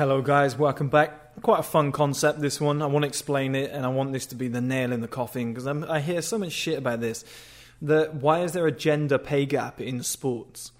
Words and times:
Hello, 0.00 0.22
guys. 0.22 0.56
Welcome 0.56 0.88
back. 0.88 1.42
Quite 1.42 1.60
a 1.60 1.62
fun 1.62 1.92
concept, 1.92 2.40
this 2.40 2.58
one. 2.58 2.80
I 2.80 2.86
want 2.86 3.02
to 3.02 3.06
explain 3.06 3.54
it, 3.54 3.70
and 3.70 3.84
I 3.84 3.90
want 3.90 4.14
this 4.14 4.24
to 4.28 4.34
be 4.34 4.48
the 4.48 4.62
nail 4.62 4.92
in 4.92 5.02
the 5.02 5.08
coffin 5.08 5.52
because 5.52 5.66
I 5.66 6.00
hear 6.00 6.22
so 6.22 6.38
much 6.38 6.52
shit 6.52 6.78
about 6.78 7.02
this. 7.02 7.22
That 7.82 8.14
why 8.14 8.40
is 8.40 8.52
there 8.52 8.66
a 8.66 8.72
gender 8.72 9.18
pay 9.18 9.44
gap 9.44 9.78
in 9.78 10.02
sports? 10.02 10.72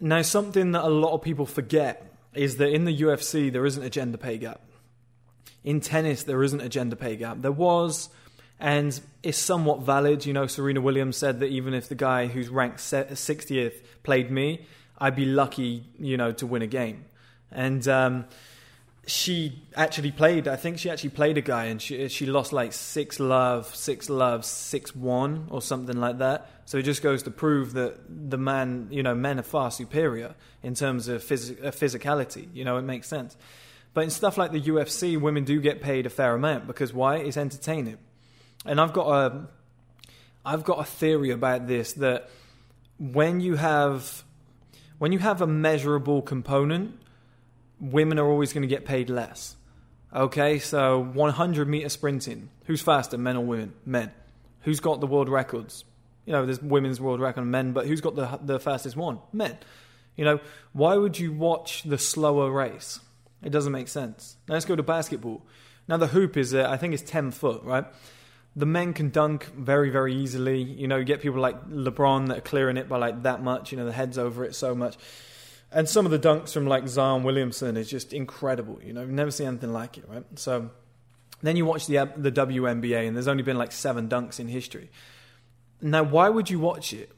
Now, 0.00 0.22
something 0.22 0.72
that 0.72 0.84
a 0.84 0.88
lot 0.88 1.12
of 1.12 1.20
people 1.20 1.44
forget 1.44 2.16
is 2.32 2.56
that 2.56 2.72
in 2.72 2.86
the 2.86 3.02
UFC 3.02 3.52
there 3.52 3.66
isn't 3.66 3.82
a 3.82 3.90
gender 3.90 4.16
pay 4.16 4.38
gap. 4.38 4.62
In 5.62 5.82
tennis, 5.82 6.22
there 6.22 6.42
isn't 6.42 6.62
a 6.62 6.70
gender 6.70 6.96
pay 6.96 7.16
gap. 7.16 7.42
There 7.42 7.52
was, 7.52 8.08
and 8.58 8.98
it's 9.22 9.36
somewhat 9.36 9.82
valid. 9.82 10.24
You 10.24 10.32
know, 10.32 10.46
Serena 10.46 10.80
Williams 10.80 11.18
said 11.18 11.40
that 11.40 11.50
even 11.50 11.74
if 11.74 11.90
the 11.90 11.94
guy 11.94 12.26
who's 12.28 12.48
ranked 12.48 12.78
60th 12.78 13.82
played 14.02 14.30
me, 14.30 14.64
I'd 14.96 15.14
be 15.14 15.26
lucky, 15.26 15.84
you 15.98 16.16
know, 16.16 16.32
to 16.32 16.46
win 16.46 16.62
a 16.62 16.66
game. 16.66 17.04
And 17.52 17.86
um, 17.88 18.26
she 19.06 19.62
actually 19.74 20.12
played. 20.12 20.46
I 20.46 20.56
think 20.56 20.78
she 20.78 20.90
actually 20.90 21.10
played 21.10 21.36
a 21.38 21.40
guy, 21.40 21.66
and 21.66 21.80
she 21.82 22.08
she 22.08 22.26
lost 22.26 22.52
like 22.52 22.72
six 22.72 23.18
love, 23.18 23.74
six 23.74 24.08
love, 24.08 24.44
six 24.44 24.94
one, 24.94 25.46
or 25.50 25.60
something 25.60 25.98
like 25.98 26.18
that. 26.18 26.48
So 26.64 26.78
it 26.78 26.82
just 26.82 27.02
goes 27.02 27.24
to 27.24 27.30
prove 27.30 27.72
that 27.72 27.98
the 28.08 28.38
man, 28.38 28.88
you 28.90 29.02
know, 29.02 29.14
men 29.14 29.40
are 29.40 29.44
far 29.44 29.70
superior 29.70 30.34
in 30.62 30.74
terms 30.74 31.08
of 31.08 31.22
phys- 31.22 31.64
uh, 31.64 31.72
physicality. 31.72 32.48
You 32.54 32.64
know, 32.64 32.76
it 32.76 32.82
makes 32.82 33.08
sense. 33.08 33.36
But 33.92 34.04
in 34.04 34.10
stuff 34.10 34.38
like 34.38 34.52
the 34.52 34.60
UFC, 34.60 35.20
women 35.20 35.44
do 35.44 35.60
get 35.60 35.82
paid 35.82 36.06
a 36.06 36.10
fair 36.10 36.34
amount 36.34 36.66
because 36.66 36.92
why? 36.92 37.16
It's 37.16 37.36
entertaining. 37.36 37.98
And 38.64 38.80
I've 38.80 38.92
got 38.92 39.08
a, 39.08 39.48
I've 40.44 40.64
got 40.64 40.78
a 40.78 40.84
theory 40.84 41.30
about 41.30 41.66
this 41.66 41.94
that 41.94 42.30
when 42.98 43.40
you 43.40 43.56
have, 43.56 44.22
when 44.98 45.10
you 45.10 45.18
have 45.18 45.42
a 45.42 45.46
measurable 45.46 46.22
component, 46.22 47.00
women 47.80 48.18
are 48.18 48.28
always 48.28 48.52
going 48.52 48.62
to 48.62 48.68
get 48.68 48.84
paid 48.84 49.10
less. 49.10 49.56
Okay, 50.14 50.58
so 50.58 50.98
100 50.98 51.68
meter 51.68 51.88
sprinting. 51.88 52.50
Who's 52.64 52.82
faster, 52.82 53.16
men 53.16 53.36
or 53.36 53.44
women? 53.44 53.74
Men. 53.86 54.10
Who's 54.62 54.80
got 54.80 55.00
the 55.00 55.06
world 55.06 55.28
records? 55.28 55.84
You 56.26 56.32
know, 56.32 56.44
there's 56.44 56.60
women's 56.60 57.00
world 57.00 57.20
record 57.20 57.42
and 57.42 57.50
men, 57.50 57.72
but 57.72 57.86
who's 57.86 58.00
got 58.00 58.14
the 58.16 58.38
the 58.42 58.60
fastest 58.60 58.96
one? 58.96 59.20
Men. 59.32 59.58
You 60.16 60.24
know, 60.24 60.40
why 60.72 60.96
would 60.96 61.18
you 61.18 61.32
watch 61.32 61.82
the 61.84 61.96
slower 61.96 62.50
race? 62.50 63.00
It 63.42 63.50
doesn't 63.50 63.72
make 63.72 63.88
sense. 63.88 64.36
Now 64.48 64.54
let's 64.54 64.66
go 64.66 64.76
to 64.76 64.82
basketball. 64.82 65.42
Now 65.88 65.96
the 65.96 66.08
hoop 66.08 66.36
is, 66.36 66.54
uh, 66.54 66.66
I 66.68 66.76
think, 66.76 66.94
it's 66.94 67.02
10 67.02 67.30
foot, 67.30 67.62
right? 67.64 67.86
The 68.54 68.66
men 68.66 68.92
can 68.92 69.10
dunk 69.10 69.46
very, 69.54 69.90
very 69.90 70.14
easily. 70.14 70.60
You 70.60 70.88
know, 70.88 70.96
you 70.96 71.04
get 71.04 71.20
people 71.20 71.40
like 71.40 71.68
LeBron 71.68 72.28
that 72.28 72.38
are 72.38 72.42
clearing 72.42 72.76
it 72.76 72.88
by 72.88 72.98
like 72.98 73.22
that 73.22 73.42
much. 73.42 73.72
You 73.72 73.78
know, 73.78 73.86
the 73.86 73.92
head's 73.92 74.18
over 74.18 74.44
it 74.44 74.54
so 74.54 74.74
much. 74.74 74.96
And 75.72 75.88
some 75.88 76.04
of 76.04 76.10
the 76.10 76.18
dunks 76.18 76.52
from 76.52 76.66
like 76.66 76.88
Zion 76.88 77.22
Williamson 77.22 77.76
is 77.76 77.88
just 77.88 78.12
incredible. 78.12 78.80
You 78.82 78.92
know, 78.92 79.02
you've 79.02 79.10
never 79.10 79.30
seen 79.30 79.46
anything 79.46 79.72
like 79.72 79.98
it, 79.98 80.04
right? 80.08 80.24
So 80.36 80.70
then 81.42 81.56
you 81.56 81.64
watch 81.64 81.86
the 81.86 81.98
uh, 81.98 82.06
the 82.16 82.32
WNBA, 82.32 83.06
and 83.06 83.16
there's 83.16 83.28
only 83.28 83.42
been 83.42 83.58
like 83.58 83.72
seven 83.72 84.08
dunks 84.08 84.40
in 84.40 84.48
history. 84.48 84.90
Now, 85.80 86.02
why 86.02 86.28
would 86.28 86.50
you 86.50 86.58
watch 86.58 86.92
it? 86.92 87.12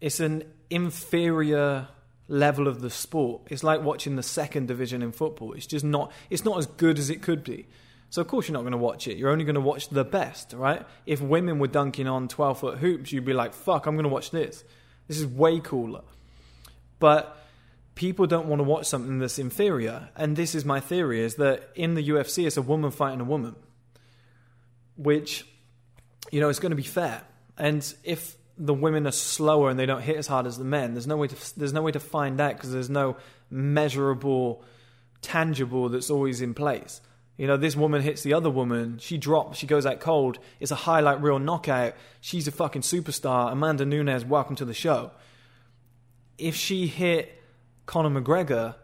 It's 0.00 0.20
an 0.20 0.44
inferior 0.68 1.88
level 2.28 2.66
of 2.66 2.80
the 2.80 2.90
sport. 2.90 3.42
It's 3.50 3.62
like 3.62 3.82
watching 3.82 4.16
the 4.16 4.22
second 4.22 4.66
division 4.68 5.02
in 5.02 5.12
football. 5.12 5.52
It's 5.52 5.66
just 5.66 5.84
not. 5.84 6.12
It's 6.28 6.44
not 6.44 6.58
as 6.58 6.66
good 6.66 6.98
as 6.98 7.08
it 7.08 7.22
could 7.22 7.44
be. 7.44 7.66
So 8.10 8.20
of 8.20 8.28
course 8.28 8.46
you're 8.46 8.52
not 8.52 8.60
going 8.60 8.72
to 8.72 8.78
watch 8.78 9.08
it. 9.08 9.16
You're 9.16 9.30
only 9.30 9.44
going 9.44 9.54
to 9.54 9.60
watch 9.60 9.88
the 9.88 10.04
best, 10.04 10.52
right? 10.52 10.84
If 11.06 11.22
women 11.22 11.58
were 11.58 11.68
dunking 11.68 12.06
on 12.06 12.28
12 12.28 12.58
foot 12.58 12.78
hoops, 12.78 13.12
you'd 13.12 13.24
be 13.24 13.32
like, 13.32 13.54
"Fuck, 13.54 13.86
I'm 13.86 13.94
going 13.94 14.04
to 14.04 14.10
watch 14.10 14.32
this. 14.32 14.64
This 15.06 15.18
is 15.18 15.26
way 15.26 15.60
cooler." 15.60 16.02
But 16.98 17.41
people 17.94 18.26
don't 18.26 18.46
want 18.46 18.60
to 18.60 18.64
watch 18.64 18.86
something 18.86 19.18
that's 19.18 19.38
inferior. 19.38 20.08
And 20.16 20.36
this 20.36 20.54
is 20.54 20.64
my 20.64 20.80
theory 20.80 21.20
is 21.20 21.36
that 21.36 21.70
in 21.74 21.94
the 21.94 22.08
UFC 22.08 22.46
it's 22.46 22.56
a 22.56 22.62
woman 22.62 22.90
fighting 22.90 23.20
a 23.20 23.24
woman. 23.24 23.56
Which 24.96 25.46
you 26.30 26.40
know, 26.40 26.48
it's 26.48 26.58
going 26.58 26.70
to 26.70 26.76
be 26.76 26.82
fair. 26.82 27.22
And 27.58 27.94
if 28.04 28.36
the 28.58 28.74
women 28.74 29.06
are 29.06 29.12
slower 29.12 29.70
and 29.70 29.78
they 29.78 29.86
don't 29.86 30.02
hit 30.02 30.16
as 30.16 30.26
hard 30.26 30.46
as 30.46 30.58
the 30.58 30.64
men, 30.64 30.94
there's 30.94 31.06
no 31.06 31.16
way 31.16 31.28
to 31.28 31.58
there's 31.58 31.72
no 31.72 31.82
way 31.82 31.92
to 31.92 32.00
find 32.00 32.40
out 32.40 32.54
because 32.56 32.72
there's 32.72 32.90
no 32.90 33.16
measurable 33.50 34.64
tangible 35.20 35.88
that's 35.88 36.10
always 36.10 36.40
in 36.40 36.54
place. 36.54 37.00
You 37.36 37.46
know, 37.46 37.56
this 37.56 37.74
woman 37.74 38.02
hits 38.02 38.22
the 38.22 38.34
other 38.34 38.50
woman, 38.50 38.98
she 38.98 39.18
drops, 39.18 39.58
she 39.58 39.66
goes 39.66 39.86
out 39.86 40.00
cold. 40.00 40.38
It's 40.60 40.70
a 40.70 40.76
highlight 40.76 41.22
reel 41.22 41.38
knockout. 41.38 41.94
She's 42.20 42.46
a 42.46 42.52
fucking 42.52 42.82
superstar. 42.82 43.50
Amanda 43.50 43.84
Nunes, 43.84 44.24
welcome 44.24 44.54
to 44.56 44.64
the 44.64 44.74
show. 44.74 45.12
If 46.38 46.54
she 46.54 46.86
hit 46.86 47.41
Conor 47.86 48.20
McGregor, 48.20 48.74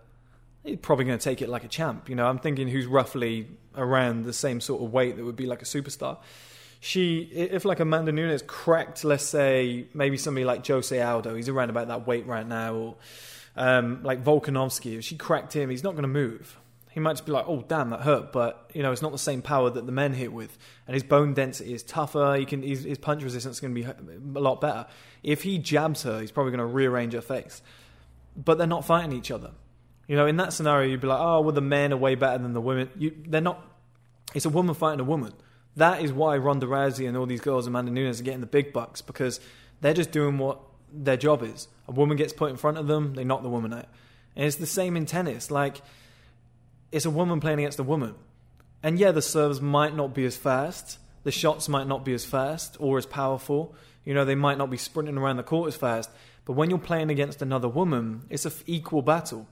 he's 0.65 0.79
probably 0.79 1.05
going 1.05 1.19
to 1.19 1.23
take 1.23 1.43
it 1.43 1.49
like 1.49 1.65
a 1.65 1.69
champ. 1.69 2.09
You 2.09 2.15
know, 2.15 2.27
I'm 2.27 2.39
thinking 2.39 2.69
who's 2.69 2.87
roughly 2.87 3.49
around 3.77 4.25
the 4.25 4.33
same 4.33 4.61
sort 4.61 4.83
of 4.83 4.93
weight 4.93 5.17
that 5.17 5.25
would 5.25 5.37
be 5.37 5.47
like 5.47 5.63
a 5.63 5.67
superstar. 5.67 6.19
She, 6.81 7.23
if 7.33 7.65
like 7.65 7.81
Amanda 7.81 8.13
Nunes 8.13 8.43
cracked, 8.47 9.05
let's 9.05 9.25
say 9.25 9.87
maybe 9.95 10.17
somebody 10.17 10.45
like 10.45 10.67
Jose 10.67 11.01
Aldo, 11.01 11.35
he's 11.35 11.49
around 11.49 11.71
about 11.71 11.89
that 11.89 12.07
weight 12.07 12.27
right 12.27 12.47
now, 12.47 12.75
or 12.75 12.97
um, 13.57 14.03
like 14.05 14.23
Volkanovski, 14.23 14.97
if 14.99 15.05
she 15.05 15.17
cracked 15.17 15.53
him, 15.53 15.71
he's 15.71 15.83
not 15.83 15.93
going 15.93 16.03
to 16.03 16.09
move. 16.09 16.57
He 16.91 17.01
might 17.01 17.13
just 17.13 17.27
be 17.27 17.33
like, 17.33 17.47
"Oh, 17.49 17.65
damn, 17.67 17.91
that 17.91 18.03
hurt," 18.03 18.33
but 18.33 18.71
you 18.75 18.83
know, 18.83 18.93
it's 18.93 19.03
not 19.03 19.13
the 19.13 19.19
same 19.19 19.43
power 19.43 19.71
that 19.71 19.87
the 19.87 19.93
men 19.93 20.13
hit 20.13 20.33
with, 20.33 20.57
and 20.87 20.95
his 20.95 21.03
bone 21.03 21.35
density 21.35 21.75
is 21.75 21.83
tougher. 21.83 22.37
He 22.39 22.45
can, 22.45 22.63
his, 22.63 22.85
his 22.85 22.99
punch 22.99 23.23
resistance 23.25 23.57
is 23.57 23.61
going 23.61 23.75
to 23.75 23.81
be 23.81 24.39
a 24.39 24.41
lot 24.41 24.61
better. 24.61 24.87
If 25.25 25.43
he 25.43 25.59
jabs 25.59 26.05
her, 26.05 26.21
he's 26.21 26.31
probably 26.31 26.53
going 26.53 26.67
to 26.67 26.73
rearrange 26.73 27.13
her 27.13 27.21
face 27.21 27.61
but 28.37 28.59
they're 28.59 28.67
not 28.67 28.85
fighting 28.85 29.13
each 29.13 29.31
other. 29.31 29.53
You 30.07 30.17
know, 30.17 30.27
in 30.27 30.37
that 30.37 30.53
scenario, 30.53 30.89
you'd 30.89 31.01
be 31.01 31.07
like, 31.07 31.21
oh, 31.21 31.43
well, 31.43 31.53
the 31.53 31.61
men 31.61 31.93
are 31.93 31.97
way 31.97 32.15
better 32.15 32.43
than 32.43 32.55
the 32.55 32.61
women. 32.61 32.91
You, 32.97 33.15
they're 33.27 33.41
not. 33.41 33.63
It's 34.35 34.47
a 34.47 34.51
woman 34.51 34.75
fighting 34.75 35.01
a 35.01 35.05
woman. 35.05 35.33
That 35.77 36.03
is 36.03 36.13
why 36.13 36.37
Ronda 36.39 36.67
Rousey 36.67 37.07
and 37.07 37.17
all 37.17 37.27
these 37.27 37.41
girls, 37.41 37.67
and 37.67 37.75
Amanda 37.75 37.93
Nunes, 37.93 38.21
are 38.21 38.25
getting 38.25 38.41
the 38.41 38.47
big 38.47 38.73
bucks 38.73 39.01
because 39.01 39.39
they're 39.81 39.95
just 39.95 40.11
doing 40.11 40.39
what 40.39 40.61
their 40.93 41.17
job 41.17 41.43
is. 41.43 41.69
A 41.87 41.93
woman 41.93 42.17
gets 42.17 42.33
put 42.33 42.51
in 42.51 42.57
front 42.57 42.79
of 42.79 42.87
them, 42.87 43.15
they 43.15 43.25
knock 43.25 43.43
the 43.43 43.49
woman 43.49 43.73
out. 43.73 43.87
And 44.35 44.47
it's 44.47 44.57
the 44.57 44.67
same 44.67 44.97
in 44.97 45.07
tennis. 45.07 45.51
Like, 45.51 45.83
it's 46.91 47.05
a 47.05 47.11
woman 47.11 47.41
playing 47.41 47.59
against 47.59 47.79
a 47.79 47.85
woman. 47.85 48.15
And 48.83 48.99
yeah, 48.99 49.13
the 49.13 49.23
serves 49.23 49.61
might 49.61 49.95
not 49.95 50.15
be 50.15 50.25
as 50.25 50.37
fast, 50.37 50.99
the 51.25 51.33
shots 51.33 51.69
might 51.69 51.87
not 51.87 52.05
be 52.05 52.15
as 52.15 52.25
fast 52.25 52.77
or 52.81 52.99
as 52.99 53.07
powerful. 53.07 53.75
You 54.05 54.15
know, 54.15 54.25
they 54.25 54.35
might 54.35 54.57
not 54.57 54.71
be 54.71 54.79
sprinting 54.79 55.19
around 55.19 55.37
the 55.37 55.43
court 55.43 55.69
as 55.69 55.77
fast. 55.77 56.11
But 56.49 56.55
when 56.55 56.71
you're 56.71 56.79
playing 56.79 57.11
against 57.11 57.43
another 57.43 57.69
woman, 57.69 58.23
it's 58.31 58.47
an 58.47 58.53
equal 58.65 59.03
battle. 59.03 59.47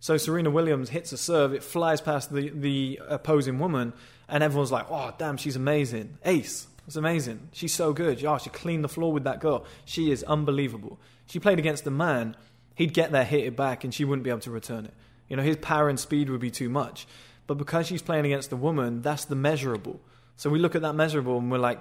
So 0.00 0.16
Serena 0.16 0.48
Williams 0.48 0.88
hits 0.88 1.12
a 1.12 1.18
serve, 1.18 1.52
it 1.52 1.62
flies 1.62 2.00
past 2.00 2.32
the, 2.32 2.48
the 2.48 2.98
opposing 3.06 3.58
woman, 3.58 3.92
and 4.26 4.42
everyone's 4.42 4.72
like, 4.72 4.86
oh, 4.90 5.12
damn, 5.18 5.36
she's 5.36 5.54
amazing. 5.54 6.16
Ace. 6.24 6.66
It's 6.86 6.96
amazing. 6.96 7.50
She's 7.52 7.74
so 7.74 7.92
good. 7.92 8.24
Oh, 8.24 8.38
she 8.38 8.48
cleaned 8.48 8.82
the 8.82 8.88
floor 8.88 9.12
with 9.12 9.24
that 9.24 9.38
girl. 9.38 9.66
She 9.84 10.10
is 10.10 10.24
unbelievable. 10.24 10.98
She 11.26 11.38
played 11.38 11.58
against 11.58 11.86
a 11.86 11.90
man, 11.90 12.34
he'd 12.74 12.94
get 12.94 13.12
there, 13.12 13.24
hit 13.24 13.44
it 13.44 13.54
back, 13.54 13.84
and 13.84 13.92
she 13.92 14.06
wouldn't 14.06 14.24
be 14.24 14.30
able 14.30 14.40
to 14.40 14.50
return 14.50 14.86
it. 14.86 14.94
You 15.28 15.36
know, 15.36 15.42
his 15.42 15.56
power 15.56 15.90
and 15.90 16.00
speed 16.00 16.30
would 16.30 16.40
be 16.40 16.50
too 16.50 16.70
much. 16.70 17.06
But 17.46 17.58
because 17.58 17.86
she's 17.86 18.00
playing 18.00 18.24
against 18.24 18.50
a 18.50 18.56
woman, 18.56 19.02
that's 19.02 19.26
the 19.26 19.36
measurable. 19.36 20.00
So 20.36 20.48
we 20.48 20.58
look 20.58 20.74
at 20.74 20.80
that 20.80 20.94
measurable 20.94 21.36
and 21.36 21.50
we're 21.50 21.58
like, 21.58 21.80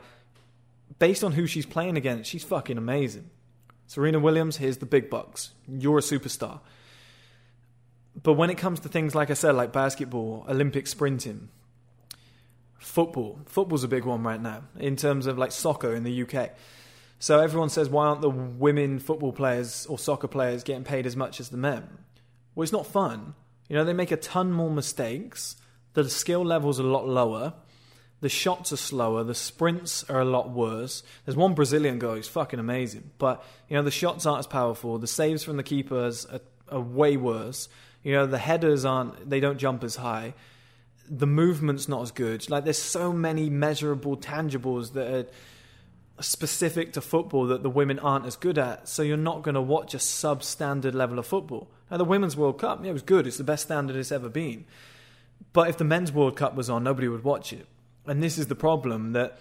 based 0.99 1.23
on 1.23 1.31
who 1.31 1.47
she's 1.47 1.65
playing 1.65 1.95
against, 1.95 2.29
she's 2.29 2.43
fucking 2.43 2.77
amazing. 2.77 3.29
Serena 3.89 4.19
Williams, 4.19 4.57
here's 4.57 4.77
the 4.77 4.85
big 4.85 5.09
bucks. 5.09 5.49
You're 5.67 5.97
a 5.97 6.01
superstar. 6.01 6.59
But 8.21 8.33
when 8.33 8.51
it 8.51 8.57
comes 8.59 8.81
to 8.81 8.87
things 8.87 9.15
like 9.15 9.31
I 9.31 9.33
said, 9.33 9.55
like 9.55 9.73
basketball, 9.73 10.45
Olympic 10.47 10.85
sprinting, 10.85 11.49
football, 12.77 13.39
football's 13.47 13.83
a 13.83 13.87
big 13.87 14.05
one 14.05 14.21
right 14.21 14.39
now 14.39 14.61
in 14.77 14.95
terms 14.95 15.25
of 15.25 15.39
like 15.39 15.51
soccer 15.51 15.95
in 15.95 16.03
the 16.03 16.21
UK. 16.21 16.51
So 17.17 17.39
everyone 17.39 17.69
says, 17.69 17.89
why 17.89 18.05
aren't 18.05 18.21
the 18.21 18.29
women 18.29 18.99
football 18.99 19.33
players 19.33 19.87
or 19.87 19.97
soccer 19.97 20.27
players 20.27 20.63
getting 20.63 20.83
paid 20.83 21.07
as 21.07 21.15
much 21.15 21.39
as 21.39 21.49
the 21.49 21.57
men? 21.57 21.89
Well, 22.53 22.61
it's 22.61 22.71
not 22.71 22.85
fun. 22.85 23.33
You 23.69 23.75
know, 23.75 23.83
they 23.83 23.93
make 23.93 24.11
a 24.11 24.17
ton 24.17 24.51
more 24.51 24.69
mistakes. 24.69 25.55
The 25.93 26.07
skill 26.07 26.45
level's 26.45 26.77
a 26.77 26.83
lot 26.83 27.07
lower. 27.07 27.55
The 28.21 28.29
shots 28.29 28.73
are 28.73 28.77
slower. 28.77 29.23
The 29.23 29.35
sprints 29.35 30.03
are 30.09 30.19
a 30.19 30.25
lot 30.25 30.49
worse. 30.49 31.03
There's 31.25 31.37
one 31.37 31.53
Brazilian 31.53 31.99
guy 31.99 32.15
who's 32.15 32.27
fucking 32.27 32.59
amazing, 32.59 33.11
but 33.17 33.43
you 33.69 33.77
know 33.77 33.83
the 33.83 33.91
shots 33.91 34.25
aren't 34.25 34.39
as 34.39 34.47
powerful. 34.47 34.97
The 34.97 35.07
saves 35.07 35.43
from 35.43 35.57
the 35.57 35.63
keepers 35.63 36.25
are, 36.25 36.41
are 36.69 36.81
way 36.81 37.15
worse. 37.15 37.69
You 38.03 38.13
know 38.13 38.25
the 38.25 38.37
headers 38.37 38.83
aren't. 38.83 39.29
They 39.29 39.39
don't 39.39 39.57
jump 39.57 39.83
as 39.83 39.95
high. 39.95 40.33
The 41.09 41.27
movement's 41.27 41.87
not 41.87 42.01
as 42.01 42.11
good. 42.11 42.49
Like 42.49 42.65
there's 42.65 42.81
so 42.81 43.13
many 43.13 43.49
measurable 43.49 44.17
tangibles 44.17 44.93
that 44.93 45.13
are 45.13 45.25
specific 46.21 46.91
to 46.93 47.01
football 47.01 47.47
that 47.47 47.63
the 47.63 47.69
women 47.69 47.99
aren't 47.99 48.25
as 48.25 48.35
good 48.35 48.57
at. 48.57 48.89
So 48.89 49.01
you're 49.01 49.17
not 49.17 49.43
going 49.43 49.55
to 49.55 49.61
watch 49.61 49.93
a 49.93 49.97
substandard 49.97 50.93
level 50.93 51.17
of 51.17 51.25
football. 51.25 51.69
Now 51.89 51.97
the 51.97 52.05
Women's 52.05 52.35
World 52.35 52.59
Cup, 52.59 52.83
yeah, 52.83 52.89
it 52.89 52.93
was 52.93 53.01
good. 53.01 53.25
It's 53.25 53.37
the 53.37 53.43
best 53.45 53.63
standard 53.63 53.95
it's 53.95 54.11
ever 54.11 54.27
been. 54.27 54.65
But 55.53 55.69
if 55.69 55.77
the 55.77 55.85
Men's 55.85 56.11
World 56.11 56.35
Cup 56.35 56.53
was 56.53 56.69
on, 56.69 56.83
nobody 56.83 57.07
would 57.07 57.23
watch 57.23 57.53
it 57.53 57.65
and 58.09 58.21
this 58.21 58.37
is 58.37 58.47
the 58.47 58.55
problem 58.55 59.13
that 59.13 59.39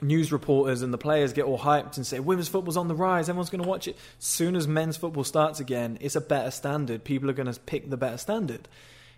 news 0.00 0.32
reporters 0.32 0.82
and 0.82 0.92
the 0.92 0.98
players 0.98 1.32
get 1.32 1.44
all 1.44 1.58
hyped 1.58 1.96
and 1.96 2.06
say 2.06 2.18
women's 2.18 2.48
football's 2.48 2.76
on 2.76 2.88
the 2.88 2.94
rise 2.94 3.28
everyone's 3.28 3.50
going 3.50 3.62
to 3.62 3.68
watch 3.68 3.86
it 3.86 3.96
soon 4.18 4.56
as 4.56 4.66
men's 4.66 4.96
football 4.96 5.22
starts 5.22 5.60
again 5.60 5.96
it's 6.00 6.16
a 6.16 6.20
better 6.20 6.50
standard 6.50 7.04
people 7.04 7.30
are 7.30 7.34
going 7.34 7.50
to 7.50 7.60
pick 7.60 7.88
the 7.88 7.96
better 7.96 8.16
standard 8.16 8.68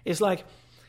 it's 0.05 0.21
like 0.21 0.45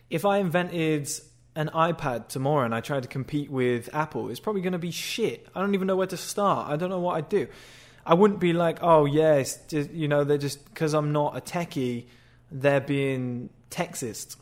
if 0.09 0.25
I 0.25 0.37
invented 0.37 1.09
an 1.55 1.69
iPad 1.73 2.27
tomorrow 2.27 2.65
and 2.65 2.75
I 2.75 2.81
tried 2.81 3.03
to 3.03 3.09
compete 3.09 3.49
with 3.49 3.89
Apple, 3.93 4.29
it's 4.29 4.39
probably 4.39 4.61
going 4.61 4.73
to 4.73 4.79
be 4.79 4.91
shit. 4.91 5.47
I 5.55 5.61
don't 5.61 5.73
even 5.73 5.87
know 5.87 5.95
where 5.95 6.07
to 6.07 6.17
start. 6.17 6.69
I 6.69 6.75
don't 6.75 6.89
know 6.89 6.99
what 6.99 7.15
I'd 7.15 7.29
do. 7.29 7.47
I 8.05 8.13
wouldn't 8.13 8.39
be 8.39 8.53
like, 8.53 8.79
oh 8.81 9.05
yes, 9.05 9.57
just, 9.67 9.91
you 9.91 10.07
know, 10.07 10.23
they're 10.23 10.37
just 10.37 10.63
because 10.65 10.93
I'm 10.93 11.11
not 11.11 11.35
a 11.35 11.41
techie, 11.41 12.05
they're 12.51 12.81
being 12.81 13.49
Texist. 13.71 14.35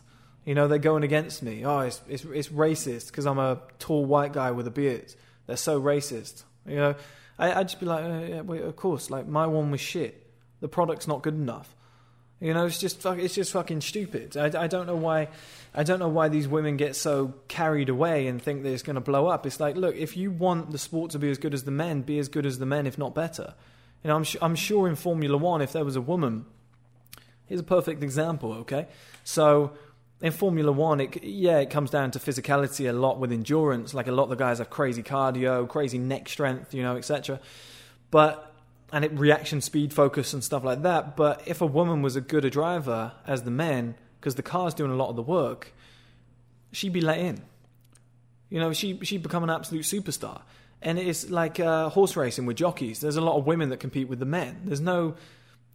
You 0.45 0.55
know, 0.55 0.67
they're 0.67 0.77
going 0.77 1.03
against 1.03 1.41
me. 1.41 1.65
Oh, 1.65 1.79
it's 1.79 2.01
it's, 2.07 2.25
it's 2.25 2.49
racist 2.49 3.07
because 3.07 3.25
I'm 3.25 3.39
a 3.39 3.59
tall 3.79 4.05
white 4.05 4.33
guy 4.33 4.51
with 4.51 4.67
a 4.67 4.71
beard. 4.71 5.13
They're 5.47 5.57
so 5.57 5.81
racist. 5.81 6.43
You 6.65 6.75
know, 6.75 6.95
I, 7.39 7.57
would 7.57 7.67
just 7.67 7.79
be 7.79 7.85
like, 7.85 8.03
uh, 8.03 8.25
yeah, 8.27 8.41
wait, 8.41 8.61
of 8.61 8.75
course, 8.75 9.09
like 9.09 9.27
my 9.27 9.47
one 9.47 9.71
was 9.71 9.81
shit. 9.81 10.27
The 10.59 10.67
product's 10.67 11.07
not 11.07 11.21
good 11.21 11.33
enough. 11.33 11.75
You 12.43 12.53
know, 12.53 12.65
it's 12.65 12.77
just 12.77 13.05
it's 13.05 13.35
just 13.35 13.53
fucking 13.53 13.79
stupid. 13.79 14.35
I, 14.35 14.63
I 14.63 14.67
don't 14.67 14.85
know 14.85 14.97
why 14.97 15.29
I 15.73 15.83
don't 15.83 15.99
know 15.99 16.09
why 16.09 16.27
these 16.27 16.45
women 16.45 16.75
get 16.75 16.97
so 16.97 17.35
carried 17.47 17.87
away 17.87 18.27
and 18.27 18.41
think 18.41 18.63
that 18.63 18.69
it's 18.73 18.83
going 18.83 18.95
to 18.95 19.01
blow 19.01 19.27
up. 19.27 19.45
It's 19.45 19.61
like, 19.61 19.77
look, 19.77 19.95
if 19.95 20.17
you 20.17 20.29
want 20.29 20.71
the 20.71 20.77
sport 20.77 21.11
to 21.11 21.19
be 21.19 21.31
as 21.31 21.37
good 21.37 21.53
as 21.53 21.63
the 21.63 21.71
men, 21.71 22.01
be 22.01 22.19
as 22.19 22.27
good 22.27 22.45
as 22.45 22.59
the 22.59 22.65
men, 22.65 22.85
if 22.85 22.97
not 22.97 23.15
better. 23.15 23.53
You 24.03 24.09
know, 24.09 24.17
I'm 24.17 24.25
I'm 24.41 24.55
sure 24.55 24.89
in 24.89 24.97
Formula 24.97 25.37
One, 25.37 25.61
if 25.61 25.71
there 25.71 25.85
was 25.85 25.95
a 25.95 26.01
woman, 26.01 26.45
here's 27.45 27.61
a 27.61 27.63
perfect 27.63 28.03
example. 28.03 28.51
Okay, 28.53 28.87
so 29.23 29.71
in 30.23 30.31
Formula 30.31 30.71
One, 30.71 31.01
it, 31.01 31.21
yeah, 31.21 31.59
it 31.59 31.69
comes 31.69 31.91
down 31.91 32.11
to 32.11 32.19
physicality 32.19 32.89
a 32.89 32.93
lot 32.93 33.19
with 33.19 33.33
endurance. 33.33 33.93
Like 33.93 34.07
a 34.07 34.11
lot 34.13 34.23
of 34.23 34.29
the 34.29 34.35
guys 34.37 34.57
have 34.59 34.69
crazy 34.69 35.03
cardio, 35.03 35.67
crazy 35.67 35.97
neck 35.99 36.29
strength, 36.29 36.73
you 36.73 36.81
know, 36.81 36.95
etc. 36.95 37.41
But 38.09 38.55
and 38.93 39.03
it 39.03 39.11
reaction 39.19 39.59
speed 39.59 39.91
focus 39.91 40.33
and 40.33 40.41
stuff 40.41 40.63
like 40.63 40.83
that. 40.83 41.17
But 41.17 41.43
if 41.45 41.59
a 41.59 41.65
woman 41.65 42.01
was 42.01 42.15
as 42.15 42.23
good 42.23 42.45
a 42.45 42.49
driver 42.49 43.11
as 43.27 43.43
the 43.43 43.51
men, 43.51 43.95
because 44.19 44.35
the 44.35 44.43
car's 44.43 44.73
doing 44.73 44.91
a 44.91 44.95
lot 44.95 45.09
of 45.09 45.17
the 45.17 45.21
work, 45.21 45.73
she'd 46.71 46.93
be 46.93 47.01
let 47.01 47.17
in. 47.19 47.41
You 48.49 48.61
know, 48.61 48.71
she 48.71 48.97
she'd 49.03 49.23
become 49.23 49.43
an 49.43 49.49
absolute 49.49 49.83
superstar. 49.83 50.41
And 50.81 50.97
it's 50.97 51.29
like 51.29 51.59
uh, 51.59 51.89
horse 51.89 52.15
racing 52.15 52.45
with 52.45 52.55
jockeys. 52.55 53.01
There's 53.01 53.17
a 53.17 53.21
lot 53.21 53.37
of 53.37 53.45
women 53.45 53.69
that 53.69 53.81
compete 53.81 54.07
with 54.07 54.19
the 54.19 54.25
men. 54.25 54.61
There's 54.63 54.81
no 54.81 55.15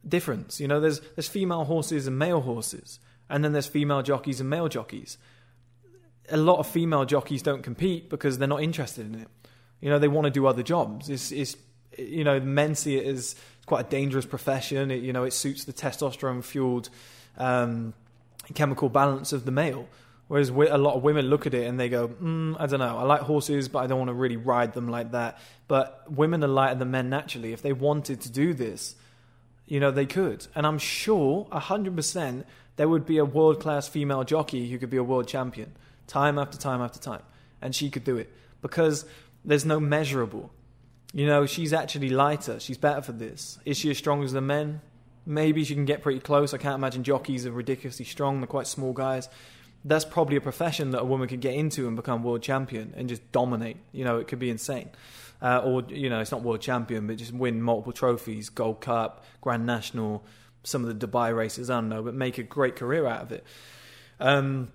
difference. 0.06 0.58
You 0.58 0.68
know, 0.68 0.80
there's 0.80 1.00
there's 1.16 1.28
female 1.28 1.64
horses 1.64 2.06
and 2.06 2.18
male 2.18 2.40
horses, 2.40 2.98
and 3.28 3.44
then 3.44 3.52
there's 3.52 3.66
female 3.66 4.02
jockeys 4.02 4.40
and 4.40 4.48
male 4.48 4.68
jockeys. 4.68 5.18
A 6.30 6.36
lot 6.36 6.58
of 6.58 6.66
female 6.66 7.04
jockeys 7.04 7.42
don't 7.42 7.62
compete 7.62 8.10
because 8.10 8.38
they're 8.38 8.48
not 8.48 8.62
interested 8.62 9.06
in 9.06 9.20
it. 9.20 9.28
You 9.80 9.90
know, 9.90 9.98
they 9.98 10.08
want 10.08 10.26
to 10.26 10.30
do 10.30 10.46
other 10.46 10.62
jobs. 10.62 11.08
It's, 11.08 11.32
it's 11.32 11.56
you 11.96 12.24
know, 12.24 12.40
men 12.40 12.74
see 12.74 12.96
it 12.96 13.06
as 13.06 13.34
quite 13.66 13.86
a 13.86 13.88
dangerous 13.88 14.26
profession. 14.26 14.90
It, 14.90 15.02
you 15.02 15.12
know, 15.12 15.24
it 15.24 15.32
suits 15.32 15.64
the 15.64 15.72
testosterone 15.72 16.44
fueled 16.44 16.90
um, 17.36 17.94
chemical 18.54 18.88
balance 18.88 19.32
of 19.32 19.44
the 19.44 19.50
male. 19.50 19.88
Whereas 20.28 20.50
a 20.50 20.76
lot 20.76 20.94
of 20.94 21.02
women 21.02 21.26
look 21.26 21.46
at 21.46 21.54
it 21.54 21.66
and 21.66 21.80
they 21.80 21.88
go, 21.88 22.08
mm, 22.08 22.54
I 22.58 22.66
don't 22.66 22.80
know, 22.80 22.98
I 22.98 23.02
like 23.04 23.22
horses, 23.22 23.68
but 23.68 23.78
I 23.78 23.86
don't 23.86 23.98
want 23.98 24.08
to 24.08 24.14
really 24.14 24.36
ride 24.36 24.74
them 24.74 24.88
like 24.88 25.12
that. 25.12 25.38
But 25.68 26.04
women 26.10 26.44
are 26.44 26.48
lighter 26.48 26.74
than 26.74 26.90
men 26.90 27.08
naturally. 27.08 27.54
If 27.54 27.62
they 27.62 27.72
wanted 27.72 28.20
to 28.22 28.30
do 28.30 28.52
this, 28.52 28.94
you 29.66 29.80
know, 29.80 29.90
they 29.90 30.04
could. 30.04 30.46
And 30.54 30.66
I'm 30.66 30.78
sure, 30.78 31.46
100%, 31.50 32.44
there 32.78 32.88
would 32.88 33.04
be 33.04 33.18
a 33.18 33.24
world 33.24 33.60
class 33.60 33.88
female 33.88 34.22
jockey 34.22 34.70
who 34.70 34.78
could 34.78 34.88
be 34.88 34.96
a 34.96 35.02
world 35.02 35.26
champion 35.26 35.72
time 36.06 36.38
after 36.38 36.56
time 36.56 36.80
after 36.80 36.98
time. 36.98 37.22
And 37.60 37.74
she 37.74 37.90
could 37.90 38.04
do 38.04 38.16
it 38.16 38.32
because 38.62 39.04
there's 39.44 39.66
no 39.66 39.80
measurable. 39.80 40.50
You 41.12 41.26
know, 41.26 41.44
she's 41.44 41.72
actually 41.72 42.08
lighter. 42.08 42.60
She's 42.60 42.78
better 42.78 43.02
for 43.02 43.10
this. 43.10 43.58
Is 43.64 43.76
she 43.76 43.90
as 43.90 43.98
strong 43.98 44.22
as 44.22 44.32
the 44.32 44.40
men? 44.40 44.80
Maybe 45.26 45.64
she 45.64 45.74
can 45.74 45.86
get 45.86 46.02
pretty 46.02 46.20
close. 46.20 46.54
I 46.54 46.58
can't 46.58 46.76
imagine 46.76 47.02
jockeys 47.02 47.46
are 47.46 47.52
ridiculously 47.52 48.04
strong. 48.04 48.40
They're 48.40 48.46
quite 48.46 48.68
small 48.68 48.92
guys. 48.92 49.28
That's 49.84 50.04
probably 50.04 50.36
a 50.36 50.40
profession 50.40 50.92
that 50.92 51.00
a 51.00 51.04
woman 51.04 51.26
could 51.26 51.40
get 51.40 51.54
into 51.54 51.88
and 51.88 51.96
become 51.96 52.22
world 52.22 52.42
champion 52.42 52.94
and 52.96 53.08
just 53.08 53.30
dominate. 53.32 53.78
You 53.90 54.04
know, 54.04 54.18
it 54.18 54.28
could 54.28 54.38
be 54.38 54.50
insane. 54.50 54.90
Uh, 55.42 55.62
or, 55.64 55.82
you 55.88 56.08
know, 56.10 56.20
it's 56.20 56.30
not 56.30 56.42
world 56.42 56.60
champion, 56.60 57.08
but 57.08 57.16
just 57.16 57.32
win 57.32 57.60
multiple 57.60 57.92
trophies, 57.92 58.50
Gold 58.50 58.80
Cup, 58.80 59.24
Grand 59.40 59.66
National, 59.66 60.22
some 60.62 60.84
of 60.84 60.98
the 60.98 61.06
Dubai 61.06 61.34
races, 61.34 61.70
I 61.70 61.74
don't 61.74 61.88
know, 61.88 62.02
but 62.02 62.14
make 62.14 62.38
a 62.38 62.42
great 62.42 62.76
career 62.76 63.06
out 63.06 63.22
of 63.22 63.32
it. 63.32 63.44
Um, 64.20 64.72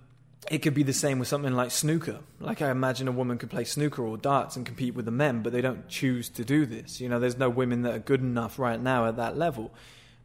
it 0.50 0.58
could 0.58 0.74
be 0.74 0.82
the 0.82 0.92
same 0.92 1.18
with 1.18 1.28
something 1.28 1.54
like 1.54 1.70
snooker. 1.70 2.20
Like 2.38 2.60
I 2.60 2.70
imagine 2.70 3.08
a 3.08 3.12
woman 3.12 3.38
could 3.38 3.50
play 3.50 3.64
snooker 3.64 4.04
or 4.04 4.16
darts 4.16 4.56
and 4.56 4.66
compete 4.66 4.94
with 4.94 5.06
the 5.06 5.10
men, 5.10 5.42
but 5.42 5.52
they 5.52 5.60
don't 5.60 5.88
choose 5.88 6.28
to 6.30 6.44
do 6.44 6.66
this. 6.66 7.00
You 7.00 7.08
know, 7.08 7.18
there's 7.18 7.38
no 7.38 7.48
women 7.48 7.82
that 7.82 7.94
are 7.94 8.00
good 8.00 8.20
enough 8.20 8.58
right 8.58 8.80
now 8.80 9.06
at 9.06 9.16
that 9.16 9.36
level. 9.36 9.72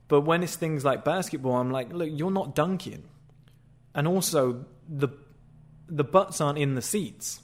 But 0.07 0.21
when 0.21 0.43
it's 0.43 0.55
things 0.55 0.83
like 0.83 1.05
basketball, 1.05 1.55
I'm 1.55 1.71
like, 1.71 1.93
look, 1.93 2.09
you're 2.11 2.31
not 2.31 2.55
dunking. 2.55 3.03
And 3.95 4.07
also 4.07 4.65
the 4.87 5.09
the 5.87 6.03
butts 6.03 6.39
aren't 6.39 6.59
in 6.59 6.75
the 6.75 6.81
seats. 6.81 7.39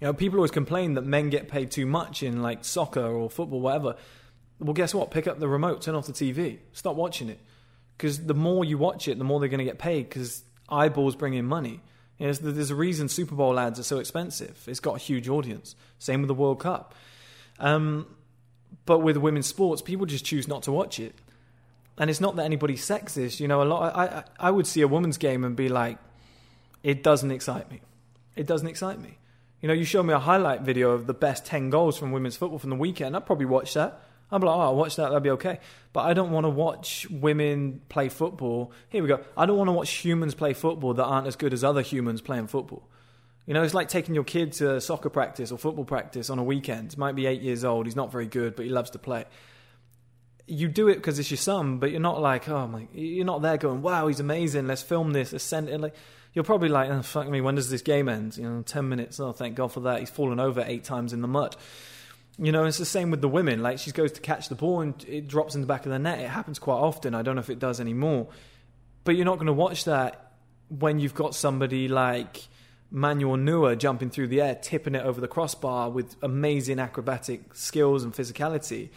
You 0.00 0.08
know, 0.08 0.12
people 0.12 0.38
always 0.38 0.50
complain 0.50 0.94
that 0.94 1.02
men 1.02 1.30
get 1.30 1.48
paid 1.48 1.70
too 1.70 1.86
much 1.86 2.22
in 2.22 2.42
like 2.42 2.64
soccer 2.64 3.04
or 3.04 3.30
football, 3.30 3.60
whatever. 3.60 3.96
Well, 4.62 4.74
guess 4.74 4.94
what? 4.94 5.10
Pick 5.10 5.26
up 5.26 5.38
the 5.38 5.48
remote, 5.48 5.82
turn 5.82 5.94
off 5.94 6.06
the 6.06 6.12
TV, 6.12 6.58
stop 6.72 6.96
watching 6.96 7.28
it. 7.28 7.40
Because 7.96 8.24
the 8.24 8.34
more 8.34 8.64
you 8.64 8.78
watch 8.78 9.08
it, 9.08 9.18
the 9.18 9.24
more 9.24 9.40
they're 9.40 9.48
going 9.48 9.58
to 9.58 9.64
get 9.64 9.78
paid. 9.78 10.08
Because 10.08 10.42
eyeballs 10.68 11.16
bring 11.16 11.34
in 11.34 11.44
money. 11.44 11.80
You 12.18 12.26
know, 12.26 12.32
there's 12.32 12.70
a 12.70 12.74
reason 12.74 13.08
Super 13.08 13.34
Bowl 13.34 13.58
ads 13.58 13.78
are 13.78 13.84
so 13.84 13.98
expensive. 13.98 14.62
It's 14.66 14.80
got 14.80 14.96
a 14.96 14.98
huge 14.98 15.28
audience. 15.28 15.74
Same 15.98 16.20
with 16.20 16.28
the 16.28 16.34
World 16.34 16.60
Cup. 16.60 16.94
Um, 17.58 18.06
but 18.86 19.00
with 19.00 19.16
women's 19.16 19.46
sports, 19.46 19.82
people 19.82 20.06
just 20.06 20.24
choose 20.24 20.46
not 20.46 20.62
to 20.64 20.72
watch 20.72 21.00
it. 21.00 21.14
And 21.98 22.08
it's 22.08 22.20
not 22.20 22.36
that 22.36 22.44
anybody's 22.44 22.84
sexist. 22.84 23.40
You 23.40 23.48
know, 23.48 23.62
a 23.62 23.64
lot. 23.64 23.94
I, 23.94 24.24
I 24.38 24.50
would 24.50 24.66
see 24.66 24.80
a 24.80 24.88
women's 24.88 25.18
game 25.18 25.44
and 25.44 25.56
be 25.56 25.68
like, 25.68 25.98
it 26.82 27.02
doesn't 27.02 27.30
excite 27.30 27.70
me. 27.70 27.80
It 28.36 28.46
doesn't 28.46 28.66
excite 28.68 29.00
me. 29.00 29.18
You 29.60 29.68
know, 29.68 29.74
you 29.74 29.84
show 29.84 30.02
me 30.02 30.12
a 30.12 30.18
highlight 30.18 30.62
video 30.62 30.90
of 30.90 31.06
the 31.06 31.14
best 31.14 31.46
10 31.46 31.70
goals 31.70 31.96
from 31.96 32.10
women's 32.10 32.36
football 32.36 32.58
from 32.58 32.70
the 32.70 32.76
weekend, 32.76 33.14
I'd 33.14 33.26
probably 33.26 33.46
watch 33.46 33.74
that. 33.74 34.00
I'm 34.32 34.40
like, 34.40 34.56
oh, 34.56 34.60
I'll 34.60 34.76
watch 34.76 34.96
that, 34.96 35.04
that'll 35.04 35.20
be 35.20 35.30
okay. 35.30 35.60
But 35.92 36.06
I 36.06 36.14
don't 36.14 36.30
want 36.30 36.44
to 36.44 36.50
watch 36.50 37.06
women 37.10 37.82
play 37.88 38.08
football. 38.08 38.72
Here 38.88 39.02
we 39.02 39.08
go. 39.08 39.20
I 39.36 39.44
don't 39.44 39.58
want 39.58 39.68
to 39.68 39.72
watch 39.72 39.90
humans 39.90 40.34
play 40.34 40.54
football 40.54 40.94
that 40.94 41.04
aren't 41.04 41.26
as 41.26 41.36
good 41.36 41.52
as 41.52 41.62
other 41.62 41.82
humans 41.82 42.22
playing 42.22 42.46
football. 42.46 42.88
You 43.46 43.54
know, 43.54 43.62
it's 43.62 43.74
like 43.74 43.88
taking 43.88 44.14
your 44.14 44.24
kid 44.24 44.52
to 44.54 44.80
soccer 44.80 45.10
practice 45.10 45.52
or 45.52 45.58
football 45.58 45.84
practice 45.84 46.30
on 46.30 46.38
a 46.38 46.44
weekend. 46.44 46.92
He 46.92 46.98
might 46.98 47.14
be 47.14 47.26
eight 47.26 47.42
years 47.42 47.64
old, 47.64 47.86
he's 47.86 47.96
not 47.96 48.10
very 48.10 48.26
good, 48.26 48.56
but 48.56 48.64
he 48.64 48.70
loves 48.70 48.90
to 48.90 48.98
play. 48.98 49.26
You 50.46 50.68
do 50.68 50.88
it 50.88 50.96
because 50.96 51.18
it's 51.18 51.30
your 51.30 51.38
son, 51.38 51.78
but 51.78 51.90
you're 51.90 52.00
not 52.00 52.20
like, 52.20 52.48
oh 52.48 52.66
my, 52.66 52.86
you're 52.94 53.26
not 53.26 53.42
there 53.42 53.58
going, 53.58 53.82
wow, 53.82 54.06
he's 54.06 54.20
amazing, 54.20 54.66
let's 54.66 54.82
film 54.82 55.12
this, 55.12 55.32
let's 55.32 55.44
send 55.44 55.68
it. 55.68 55.80
Like, 55.80 55.94
you're 56.32 56.44
probably 56.44 56.68
like, 56.68 56.88
oh, 56.90 57.02
fuck 57.02 57.28
me, 57.28 57.40
when 57.40 57.56
does 57.56 57.68
this 57.68 57.82
game 57.82 58.08
end? 58.08 58.36
You 58.36 58.48
know, 58.48 58.62
10 58.62 58.88
minutes, 58.88 59.20
oh, 59.20 59.32
thank 59.32 59.56
God 59.56 59.72
for 59.72 59.80
that. 59.80 60.00
He's 60.00 60.10
fallen 60.10 60.40
over 60.40 60.64
eight 60.66 60.84
times 60.84 61.12
in 61.12 61.20
the 61.20 61.28
mud. 61.28 61.56
You 62.38 62.50
know, 62.50 62.64
it's 62.64 62.78
the 62.78 62.84
same 62.84 63.10
with 63.10 63.20
the 63.20 63.28
women. 63.28 63.62
Like 63.62 63.78
she 63.78 63.92
goes 63.92 64.12
to 64.12 64.20
catch 64.20 64.48
the 64.48 64.54
ball 64.54 64.80
and 64.80 64.94
it 65.06 65.28
drops 65.28 65.54
in 65.54 65.60
the 65.60 65.66
back 65.66 65.84
of 65.84 65.92
the 65.92 65.98
net. 65.98 66.18
It 66.18 66.28
happens 66.28 66.58
quite 66.58 66.76
often. 66.76 67.14
I 67.14 67.22
don't 67.22 67.36
know 67.36 67.40
if 67.40 67.50
it 67.50 67.58
does 67.58 67.80
anymore. 67.80 68.28
But 69.04 69.16
you're 69.16 69.26
not 69.26 69.36
going 69.36 69.46
to 69.46 69.52
watch 69.52 69.84
that 69.84 70.32
when 70.68 70.98
you've 70.98 71.14
got 71.14 71.34
somebody 71.34 71.88
like 71.88 72.46
Manuel 72.90 73.36
Neuer 73.36 73.74
jumping 73.74 74.10
through 74.10 74.28
the 74.28 74.40
air, 74.40 74.54
tipping 74.54 74.94
it 74.94 75.04
over 75.04 75.20
the 75.20 75.28
crossbar 75.28 75.90
with 75.90 76.16
amazing 76.22 76.78
acrobatic 76.78 77.54
skills 77.54 78.04
and 78.04 78.12
physicality. 78.12 78.90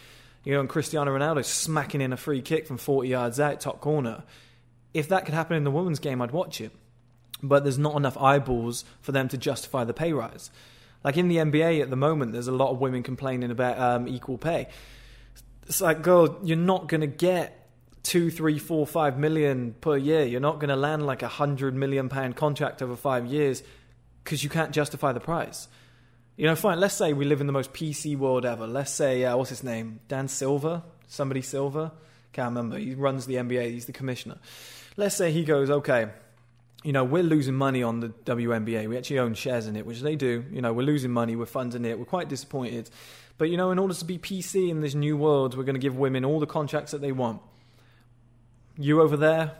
You 0.44 0.54
know, 0.54 0.60
and 0.60 0.68
Cristiano 0.68 1.16
Ronaldo 1.16 1.44
smacking 1.44 2.00
in 2.00 2.12
a 2.12 2.16
free 2.16 2.40
kick 2.40 2.66
from 2.66 2.78
40 2.78 3.08
yards 3.08 3.40
out, 3.40 3.60
top 3.60 3.80
corner. 3.80 4.22
If 4.94 5.08
that 5.08 5.24
could 5.24 5.34
happen 5.34 5.56
in 5.56 5.64
the 5.64 5.70
women's 5.70 5.98
game, 5.98 6.22
I'd 6.22 6.30
watch 6.30 6.60
it. 6.60 6.72
But 7.42 7.64
there's 7.64 7.78
not 7.78 7.96
enough 7.96 8.16
eyeballs 8.16 8.84
for 9.02 9.12
them 9.12 9.28
to 9.28 9.36
justify 9.36 9.84
the 9.84 9.92
pay 9.92 10.12
rise. 10.12 10.50
Like 11.04 11.16
in 11.16 11.28
the 11.28 11.36
NBA 11.36 11.82
at 11.82 11.90
the 11.90 11.96
moment, 11.96 12.32
there's 12.32 12.48
a 12.48 12.52
lot 12.52 12.70
of 12.70 12.78
women 12.78 13.02
complaining 13.02 13.50
about 13.50 13.78
um, 13.78 14.08
equal 14.08 14.38
pay. 14.38 14.68
It's 15.66 15.80
like, 15.80 16.02
girl, 16.02 16.38
you're 16.42 16.56
not 16.56 16.88
going 16.88 17.00
to 17.00 17.06
get 17.06 17.68
two, 18.02 18.30
three, 18.30 18.58
four, 18.58 18.86
five 18.86 19.18
million 19.18 19.74
per 19.80 19.96
year. 19.96 20.24
You're 20.24 20.40
not 20.40 20.60
going 20.60 20.68
to 20.68 20.76
land 20.76 21.06
like 21.06 21.22
a 21.22 21.28
hundred 21.28 21.74
million 21.74 22.08
pound 22.08 22.36
contract 22.36 22.82
over 22.82 22.96
five 22.96 23.26
years 23.26 23.62
because 24.22 24.44
you 24.44 24.50
can't 24.50 24.72
justify 24.72 25.12
the 25.12 25.20
price. 25.20 25.68
You 26.36 26.46
know, 26.46 26.54
fine. 26.54 26.78
Let's 26.78 26.94
say 26.94 27.12
we 27.12 27.24
live 27.24 27.40
in 27.40 27.46
the 27.46 27.52
most 27.52 27.72
PC 27.72 28.16
world 28.16 28.44
ever. 28.44 28.66
Let's 28.66 28.92
say, 28.92 29.24
uh, 29.24 29.36
what's 29.36 29.50
his 29.50 29.64
name? 29.64 30.00
Dan 30.06 30.28
Silver? 30.28 30.82
Somebody 31.08 31.42
Silver? 31.42 31.92
Can't 32.32 32.50
remember. 32.50 32.78
He 32.78 32.94
runs 32.94 33.26
the 33.26 33.36
NBA. 33.36 33.70
He's 33.70 33.86
the 33.86 33.92
commissioner. 33.92 34.38
Let's 34.96 35.16
say 35.16 35.32
he 35.32 35.44
goes, 35.44 35.70
okay, 35.70 36.10
you 36.86 36.92
know, 36.92 37.02
we're 37.02 37.24
losing 37.24 37.56
money 37.56 37.82
on 37.82 37.98
the 37.98 38.10
WNBA. 38.10 38.88
We 38.88 38.96
actually 38.96 39.18
own 39.18 39.34
shares 39.34 39.66
in 39.66 39.74
it, 39.74 39.84
which 39.84 40.02
they 40.02 40.14
do. 40.14 40.44
You 40.52 40.62
know, 40.62 40.72
we're 40.72 40.86
losing 40.86 41.10
money. 41.10 41.34
We're 41.34 41.44
funding 41.44 41.84
it. 41.84 41.98
We're 41.98 42.04
quite 42.04 42.28
disappointed. 42.28 42.88
But, 43.38 43.50
you 43.50 43.56
know, 43.56 43.72
in 43.72 43.80
order 43.80 43.92
to 43.92 44.04
be 44.04 44.18
PC 44.18 44.68
in 44.68 44.82
this 44.82 44.94
new 44.94 45.16
world, 45.16 45.56
we're 45.56 45.64
going 45.64 45.74
to 45.74 45.80
give 45.80 45.96
women 45.96 46.24
all 46.24 46.38
the 46.38 46.46
contracts 46.46 46.92
that 46.92 47.00
they 47.00 47.10
want. 47.10 47.42
You 48.78 49.02
over 49.02 49.16
there, 49.16 49.56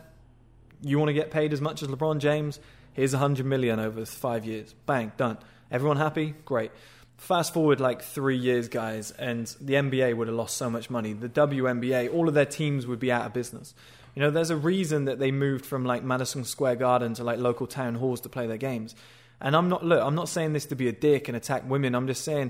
you 0.81 0.97
want 0.97 1.09
to 1.09 1.13
get 1.13 1.29
paid 1.29 1.51
as 1.51 1.59
much 1.59 1.83
as 1.83 1.89
LeBron 1.89 2.19
James? 2.19 2.61
Here's 2.93 3.11
100 3.11 3.45
million 3.45 3.77
over 3.77 4.05
five 4.05 4.45
years. 4.45 4.73
Bang, 4.85 5.11
done. 5.17 5.37
Everyone 5.69 5.97
happy? 5.97 6.33
Great. 6.45 6.71
Fast 7.17 7.53
forward 7.53 7.81
like 7.81 8.03
three 8.03 8.37
years, 8.37 8.69
guys, 8.69 9.11
and 9.11 9.47
the 9.59 9.73
NBA 9.73 10.15
would 10.15 10.29
have 10.29 10.37
lost 10.37 10.55
so 10.55 10.69
much 10.69 10.89
money. 10.89 11.11
The 11.11 11.27
WNBA, 11.27 12.13
all 12.13 12.29
of 12.29 12.35
their 12.35 12.45
teams 12.45 12.87
would 12.87 12.99
be 12.99 13.11
out 13.11 13.25
of 13.25 13.33
business. 13.33 13.73
You 14.17 14.23
know, 14.23 14.31
there's 14.31 14.49
a 14.49 14.57
reason 14.57 15.05
that 15.05 15.19
they 15.19 15.29
moved 15.29 15.63
from 15.63 15.85
like 15.85 16.03
Madison 16.03 16.43
Square 16.43 16.77
Garden 16.77 17.13
to 17.13 17.23
like 17.23 17.37
local 17.37 17.67
town 17.67 17.93
halls 17.93 18.19
to 18.21 18.29
play 18.29 18.47
their 18.47 18.57
games. 18.57 18.95
And 19.39 19.55
I'm 19.55 19.69
not 19.69 19.85
look, 19.85 20.01
I'm 20.01 20.15
not 20.15 20.27
saying 20.27 20.53
this 20.53 20.65
to 20.65 20.75
be 20.75 20.87
a 20.87 20.91
dick 20.91 21.27
and 21.27 21.37
attack 21.37 21.69
women. 21.69 21.93
I'm 21.93 22.07
just 22.07 22.23
saying 22.23 22.49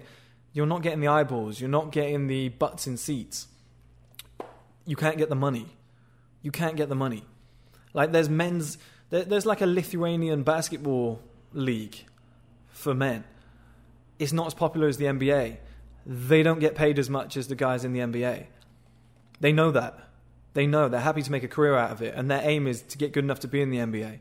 you're 0.53 0.65
not 0.65 0.81
getting 0.81 1.01
the 1.01 1.09
eyeballs, 1.09 1.59
you're 1.59 1.69
not 1.69 1.91
getting 1.91 2.27
the 2.27 2.47
butts 2.47 2.87
in 2.87 2.95
seats. 2.95 3.49
You 4.85 4.95
can't 4.95 5.17
get 5.17 5.27
the 5.27 5.35
money. 5.35 5.65
You 6.41 6.51
can't 6.51 6.77
get 6.77 6.87
the 6.87 6.95
money. 6.95 7.25
Like 7.93 8.13
there's 8.13 8.29
men's 8.29 8.77
there, 9.09 9.25
there's 9.25 9.45
like 9.45 9.59
a 9.59 9.65
Lithuanian 9.65 10.43
basketball 10.43 11.21
league 11.51 11.97
for 12.69 12.93
men. 12.93 13.25
It's 14.19 14.31
not 14.31 14.47
as 14.47 14.53
popular 14.53 14.87
as 14.87 14.95
the 14.95 15.07
NBA. 15.07 15.57
They 16.05 16.43
don't 16.43 16.59
get 16.59 16.75
paid 16.75 16.97
as 16.97 17.09
much 17.09 17.35
as 17.35 17.49
the 17.49 17.55
guys 17.55 17.83
in 17.83 17.91
the 17.91 17.99
NBA. 17.99 18.45
They 19.41 19.51
know 19.51 19.71
that. 19.71 20.06
They 20.57 20.65
know 20.65 20.89
they're 20.89 20.99
happy 20.99 21.21
to 21.21 21.31
make 21.31 21.43
a 21.43 21.47
career 21.47 21.75
out 21.75 21.91
of 21.91 22.01
it, 22.01 22.15
and 22.15 22.31
their 22.31 22.41
aim 22.41 22.65
is 22.65 22.81
to 22.81 22.97
get 22.97 23.13
good 23.13 23.23
enough 23.23 23.41
to 23.41 23.47
be 23.47 23.61
in 23.61 23.69
the 23.69 23.77
NBA. 23.77 24.17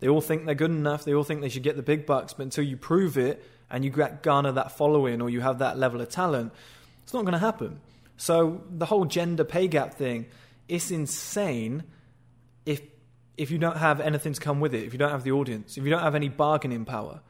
They 0.00 0.08
all 0.08 0.20
think 0.20 0.44
they're 0.44 0.54
good 0.54 0.70
enough. 0.70 1.02
They 1.06 1.14
all 1.14 1.24
think 1.24 1.40
they 1.40 1.48
should 1.48 1.62
get 1.62 1.76
the 1.76 1.82
big 1.82 2.04
bucks, 2.04 2.34
but 2.34 2.42
until 2.42 2.64
you 2.64 2.76
prove 2.76 3.16
it 3.16 3.42
and 3.70 3.82
you 3.82 3.90
garner 3.90 4.52
that 4.52 4.72
following 4.72 5.22
or 5.22 5.30
you 5.30 5.40
have 5.40 5.60
that 5.60 5.78
level 5.78 6.02
of 6.02 6.10
talent, 6.10 6.52
it's 7.04 7.14
not 7.14 7.22
going 7.22 7.32
to 7.32 7.38
happen. 7.38 7.80
So 8.18 8.60
the 8.68 8.84
whole 8.84 9.06
gender 9.06 9.44
pay 9.44 9.66
gap 9.66 9.94
thing, 9.94 10.26
it's 10.68 10.90
insane. 10.90 11.84
If 12.66 12.82
if 13.38 13.50
you 13.50 13.56
don't 13.56 13.78
have 13.78 13.98
anything 14.00 14.34
to 14.34 14.40
come 14.42 14.60
with 14.60 14.74
it, 14.74 14.84
if 14.84 14.92
you 14.92 14.98
don't 14.98 15.12
have 15.12 15.24
the 15.24 15.32
audience, 15.32 15.78
if 15.78 15.84
you 15.84 15.88
don't 15.88 16.02
have 16.02 16.14
any 16.14 16.28
bargaining 16.28 16.84
power, 16.84 17.22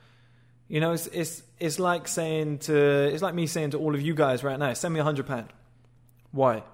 you 0.66 0.80
know, 0.80 0.90
it's 0.90 1.06
it's 1.06 1.44
it's 1.60 1.78
like 1.78 2.08
saying 2.08 2.58
to 2.66 2.74
it's 2.74 3.22
like 3.22 3.36
me 3.36 3.46
saying 3.46 3.70
to 3.70 3.78
all 3.78 3.94
of 3.94 4.00
you 4.00 4.16
guys 4.16 4.42
right 4.42 4.58
now, 4.58 4.72
send 4.72 4.94
me 4.94 4.98
a 4.98 5.04
hundred 5.04 5.28
pound. 5.28 5.52
Why? 6.32 6.64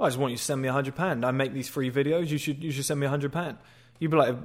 I 0.00 0.06
just 0.06 0.18
want 0.18 0.32
you 0.32 0.36
to 0.36 0.42
send 0.42 0.60
me 0.60 0.68
a 0.68 0.72
hundred 0.72 0.96
pound. 0.96 1.24
I 1.24 1.30
make 1.30 1.52
these 1.52 1.68
free 1.68 1.90
videos. 1.90 2.28
You 2.28 2.38
should 2.38 2.62
you 2.62 2.72
should 2.72 2.84
send 2.84 3.00
me 3.00 3.06
a 3.06 3.10
hundred 3.10 3.32
pound. 3.32 3.58
You'd 4.00 4.10
be 4.10 4.16
like, 4.16 4.36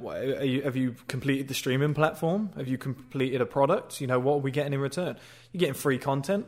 you, 0.43 0.61
have 0.61 0.75
you 0.75 0.95
completed 1.07 1.47
the 1.47 1.55
streaming 1.55 1.95
platform? 1.95 2.51
Have 2.55 2.67
you 2.67 2.77
completed 2.77 3.41
a 3.41 3.47
product? 3.47 3.99
You 3.99 4.05
know, 4.05 4.19
what 4.19 4.35
are 4.35 4.39
we 4.39 4.51
getting 4.51 4.73
in 4.73 4.79
return? 4.79 5.17
You're 5.51 5.59
getting 5.59 5.73
free 5.73 5.97
content. 5.97 6.47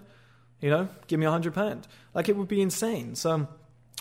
You 0.61 0.69
know, 0.69 0.87
give 1.07 1.19
me 1.19 1.25
a 1.25 1.31
hundred 1.31 1.55
pound. 1.55 1.87
Like 2.13 2.29
it 2.29 2.37
would 2.37 2.47
be 2.47 2.61
insane. 2.61 3.15
So 3.15 3.31
um, 3.31 3.47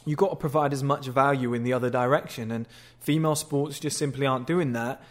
you've 0.05 0.19
got 0.19 0.31
to 0.31 0.37
provide 0.37 0.75
as 0.75 0.83
much 0.83 1.07
value 1.07 1.55
in 1.55 1.65
the 1.65 1.73
other 1.73 1.89
direction, 1.89 2.51
and 2.51 2.69
female 2.99 3.35
sports 3.35 3.81
just 3.81 3.97
simply 3.97 4.27
aren't 4.27 4.47
doing 4.47 4.73
that 4.75 5.03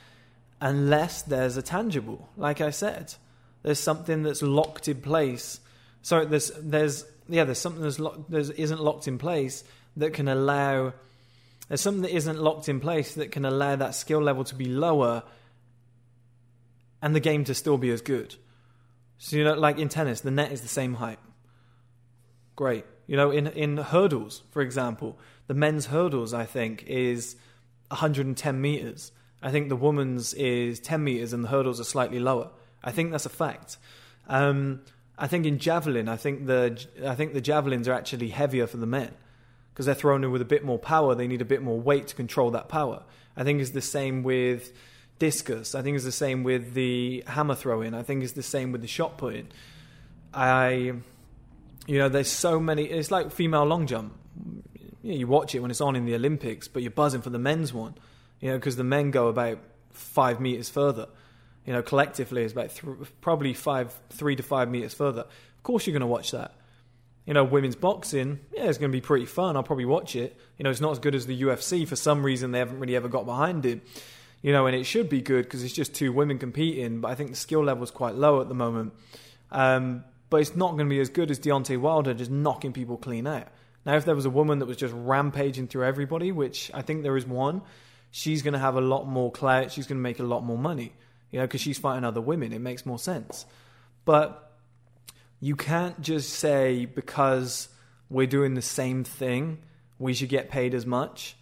unless 0.62 1.24
there's 1.24 1.58
a 1.58 1.62
tangible. 1.62 2.30
Like 2.38 2.62
I 2.62 2.70
said, 2.70 3.16
there's 3.64 3.80
something 3.80 4.24
that's 4.24 4.44
locked 4.44 4.88
in 4.88 5.02
place. 5.02 5.60
So 6.04 6.26
there's 6.26 6.52
there's 6.60 7.06
yeah, 7.28 7.44
there's 7.44 7.60
something 7.60 7.82
that's 7.82 8.00
locked, 8.00 8.30
there's 8.30 8.52
isn't 8.52 8.82
locked 8.82 9.08
in 9.08 9.18
place 9.18 9.64
that 10.00 10.14
can 10.14 10.28
allow 10.28 10.94
there's 11.68 11.82
something 11.82 12.02
that 12.02 12.16
isn't 12.16 12.40
locked 12.40 12.68
in 12.68 12.80
place 12.80 13.14
that 13.14 13.32
can 13.32 13.46
allow 13.46 13.76
that 13.76 13.94
skill 13.94 14.22
level 14.22 14.44
to 14.44 14.56
be 14.56 14.66
lower 14.66 15.24
and 17.02 17.16
the 17.16 17.20
game 17.20 17.44
to 17.46 17.54
still 17.54 17.78
be 17.78 17.92
as 17.92 18.02
good. 18.02 18.36
So 19.20 19.38
you 19.38 19.44
know, 19.44 19.54
like 19.54 19.78
in 19.78 19.88
tennis, 19.88 20.22
the 20.22 20.32
net 20.32 20.52
is 20.52 20.62
the 20.62 20.68
same 20.68 20.96
height. 20.96 21.20
Great. 22.56 22.86
You 23.06 23.18
know, 23.18 23.30
in 23.32 23.48
in 23.48 23.78
hurdles, 23.78 24.42
for 24.52 24.62
example, 24.62 25.18
the 25.48 25.54
men's 25.54 25.86
hurdles 25.88 26.34
I 26.34 26.46
think 26.46 26.84
is 26.88 27.36
110 27.90 28.60
meters. 28.60 29.12
I 29.42 29.52
think 29.52 29.70
the 29.70 29.76
women's 29.76 30.34
is 30.34 30.80
10 30.80 31.04
meters 31.04 31.34
and 31.34 31.44
the 31.44 31.50
hurdles 31.50 31.80
are 31.80 31.86
slightly 31.86 32.20
lower. 32.20 32.50
I 32.84 32.92
think 32.92 33.12
that's 33.12 33.26
a 33.26 33.30
fact. 33.30 33.78
Um, 34.28 34.82
I 35.18 35.28
think 35.28 35.46
in 35.46 35.60
javelin, 35.60 36.10
I 36.10 36.18
think 36.18 36.48
the 36.48 36.84
I 37.06 37.14
think 37.14 37.34
the 37.34 37.42
javelins 37.42 37.88
are 37.88 37.94
actually 37.94 38.30
heavier 38.30 38.66
for 38.66 38.78
the 38.78 38.88
men 38.88 39.14
because 39.80 39.86
they're 39.86 39.96
thrown 39.96 40.26
in 40.26 40.32
with 40.32 40.42
a 40.42 40.46
bit 40.46 40.66
more 40.66 40.78
power. 40.78 41.16
They 41.16 41.26
need 41.26 41.40
a 41.40 41.46
bit 41.46 41.62
more 41.62 41.80
weight 41.80 42.08
to 42.08 42.16
control 42.16 42.52
that 42.52 42.68
power. 42.68 43.02
I 43.38 43.46
think 43.46 43.62
it's 43.62 43.70
the 43.70 43.82
same 43.82 44.24
with 44.24 44.74
discus. 45.20 45.74
I 45.74 45.82
think 45.82 45.96
it's 45.96 46.04
the 46.04 46.12
same 46.12 46.44
with 46.44 46.74
the 46.74 47.24
hammer 47.28 47.56
throwing. 47.56 47.94
I 47.94 48.04
think 48.04 48.22
it's 48.22 48.34
the 48.34 48.44
same 48.44 48.74
with 48.74 48.82
the 48.82 48.88
shot 48.88 49.18
putting. 49.18 49.48
I, 50.34 50.96
you 51.88 51.98
know, 51.98 52.10
there's 52.10 52.28
so 52.28 52.60
many. 52.60 52.88
It's 52.88 53.10
like 53.10 53.32
female 53.32 53.64
long 53.64 53.88
jump. 53.88 54.18
You, 55.02 55.14
know, 55.14 55.18
you 55.20 55.28
watch 55.28 55.56
it 55.56 55.62
when 55.62 55.72
it's 55.72 55.80
on 55.80 55.96
in 55.96 56.04
the 56.04 56.16
Olympics, 56.16 56.68
but 56.68 56.82
you're 56.82 56.92
buzzing 56.92 57.22
for 57.22 57.30
the 57.30 57.40
men's 57.40 57.74
one. 57.74 57.96
You 58.42 58.50
know, 58.50 58.58
because 58.58 58.76
the 58.76 58.84
men 58.84 59.12
go 59.12 59.30
about 59.30 59.60
five 59.94 60.42
meters 60.42 60.68
further. 60.68 61.08
You 61.66 61.72
know, 61.72 61.82
collectively, 61.82 62.44
it's 62.44 62.52
about 62.52 62.76
th- 62.76 62.98
probably 63.22 63.54
five, 63.54 63.98
three 64.10 64.36
to 64.36 64.44
five 64.44 64.70
meters 64.70 64.94
further. 64.94 65.22
Of 65.22 65.64
course, 65.64 65.88
you're 65.88 65.94
going 65.94 66.02
to 66.02 66.08
watch 66.08 66.32
that 66.32 66.54
you 67.30 67.36
know, 67.36 67.44
women's 67.44 67.76
boxing, 67.76 68.40
yeah, 68.52 68.64
it's 68.64 68.80
going 68.80 68.92
to 68.92 68.96
be 68.96 69.02
pretty 69.02 69.28
fun. 69.28 69.56
I'll 69.56 69.62
probably 69.62 69.86
watch 69.86 70.16
it. 70.16 70.36
You 70.58 70.64
know, 70.64 70.72
it's 70.72 70.82
not 70.82 70.94
as 70.94 70.98
good 70.98 71.14
as 71.14 71.28
the 71.28 71.44
UFC. 71.44 71.88
For 71.88 71.96
some 71.96 72.26
reason, 72.26 72.50
they 72.50 72.58
haven't 72.58 72.80
really 72.80 72.96
ever 72.96 73.08
got 73.08 73.28
behind 73.28 73.68
it. 73.68 73.82
You 74.42 74.52
know, 74.52 74.66
and 74.66 74.76
it 74.76 74.86
should 74.86 75.10
be 75.10 75.22
good 75.22 75.44
because 75.44 75.64
it's 75.64 75.76
just 75.76 75.94
two 75.94 76.12
women 76.12 76.40
competing. 76.40 77.02
But 77.02 77.12
I 77.12 77.16
think 77.16 77.30
the 77.30 77.36
skill 77.36 77.64
level 77.64 77.84
is 77.84 77.92
quite 77.92 78.16
low 78.16 78.42
at 78.42 78.48
the 78.48 78.56
moment. 78.56 78.94
Um, 79.52 80.06
but 80.32 80.42
it's 80.42 80.56
not 80.56 80.72
going 80.72 80.88
to 80.88 80.90
be 80.90 81.00
as 81.00 81.10
good 81.10 81.30
as 81.30 81.40
Deontay 81.40 81.80
Wilder 81.80 82.16
just 82.16 82.32
knocking 82.32 82.74
people 82.74 82.98
clean 82.98 83.28
out. 83.28 83.50
Now, 83.86 83.96
if 83.96 84.06
there 84.06 84.16
was 84.16 84.26
a 84.26 84.32
woman 84.32 84.58
that 84.58 84.66
was 84.66 84.78
just 84.78 84.96
rampaging 84.96 85.68
through 85.68 85.86
everybody, 85.86 86.32
which 86.32 86.72
I 86.74 86.82
think 86.82 87.04
there 87.04 87.16
is 87.16 87.28
one, 87.28 87.62
she's 88.10 88.42
going 88.42 88.56
to 88.56 88.60
have 88.60 88.76
a 88.76 88.82
lot 88.82 89.06
more 89.06 89.32
clout. 89.32 89.72
She's 89.72 89.86
going 89.86 90.00
to 90.00 90.02
make 90.02 90.18
a 90.18 90.24
lot 90.24 90.44
more 90.44 90.58
money, 90.58 90.94
you 91.30 91.38
know, 91.38 91.46
because 91.46 91.62
she's 91.62 91.78
fighting 91.78 92.06
other 92.06 92.22
women. 92.22 92.54
It 92.54 92.60
makes 92.60 92.88
more 92.88 92.98
sense. 92.98 93.46
But 94.04 94.49
you 95.40 95.56
can't 95.56 96.00
just 96.02 96.30
say 96.32 96.86
because 96.86 97.70
we're 98.10 98.28
doing 98.28 98.56
the 98.56 98.62
same 98.62 99.04
thing, 99.04 99.60
we 99.98 100.14
should 100.14 100.30
get 100.30 100.50
paid 100.50 100.74
as 100.74 100.86
much. 100.86 101.36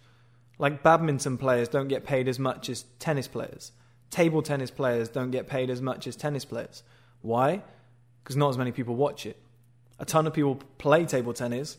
Like 0.58 0.82
badminton 0.82 1.38
players 1.38 1.68
don't 1.68 1.88
get 1.88 2.04
paid 2.04 2.28
as 2.28 2.38
much 2.38 2.68
as 2.68 2.84
tennis 2.98 3.28
players. 3.28 3.72
Table 4.10 4.42
tennis 4.42 4.70
players 4.70 5.08
don't 5.08 5.30
get 5.30 5.48
paid 5.48 5.70
as 5.70 5.82
much 5.82 6.06
as 6.06 6.16
tennis 6.16 6.44
players. 6.44 6.82
Why? 7.22 7.62
Because 8.22 8.36
not 8.36 8.50
as 8.50 8.58
many 8.58 8.72
people 8.72 8.94
watch 8.94 9.26
it. 9.26 9.36
A 9.98 10.04
ton 10.04 10.26
of 10.26 10.32
people 10.32 10.60
play 10.78 11.04
table 11.04 11.32
tennis, 11.32 11.76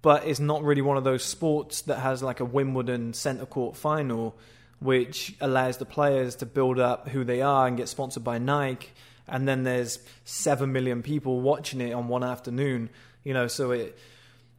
but 0.00 0.26
it's 0.26 0.40
not 0.40 0.64
really 0.64 0.82
one 0.82 0.96
of 0.96 1.04
those 1.04 1.24
sports 1.24 1.82
that 1.82 1.98
has 1.98 2.22
like 2.22 2.40
a 2.40 2.44
Wimbledon 2.44 3.14
centre 3.14 3.46
court 3.46 3.76
final, 3.76 4.34
which 4.80 5.34
allows 5.40 5.76
the 5.76 5.84
players 5.84 6.36
to 6.36 6.46
build 6.46 6.80
up 6.80 7.08
who 7.08 7.22
they 7.22 7.40
are 7.40 7.68
and 7.68 7.76
get 7.76 7.88
sponsored 7.88 8.24
by 8.24 8.38
Nike 8.38 8.90
and 9.32 9.48
then 9.48 9.64
there's 9.64 9.98
seven 10.24 10.72
million 10.72 11.02
people 11.02 11.40
watching 11.40 11.80
it 11.80 11.92
on 11.92 12.06
one 12.06 12.22
afternoon. 12.22 12.90
You 13.24 13.32
know, 13.32 13.48
so 13.48 13.70
it 13.72 13.98